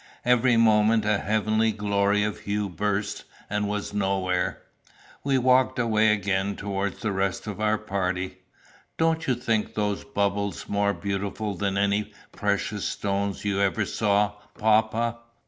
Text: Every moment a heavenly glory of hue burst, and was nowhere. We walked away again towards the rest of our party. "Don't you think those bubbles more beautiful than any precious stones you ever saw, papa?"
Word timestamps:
Every 0.25 0.57
moment 0.57 1.05
a 1.05 1.19
heavenly 1.19 1.71
glory 1.71 2.23
of 2.23 2.39
hue 2.39 2.69
burst, 2.69 3.23
and 3.51 3.67
was 3.67 3.93
nowhere. 3.93 4.63
We 5.23 5.37
walked 5.37 5.77
away 5.77 6.09
again 6.11 6.55
towards 6.55 7.01
the 7.03 7.11
rest 7.11 7.45
of 7.45 7.61
our 7.61 7.77
party. 7.77 8.39
"Don't 8.97 9.27
you 9.27 9.35
think 9.35 9.75
those 9.75 10.03
bubbles 10.03 10.67
more 10.67 10.95
beautiful 10.95 11.53
than 11.53 11.77
any 11.77 12.13
precious 12.31 12.83
stones 12.85 13.45
you 13.45 13.61
ever 13.61 13.85
saw, 13.85 14.29
papa?" 14.57 15.19